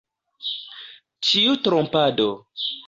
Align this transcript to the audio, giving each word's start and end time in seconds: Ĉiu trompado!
Ĉiu 1.29 1.55
trompado! 1.69 2.29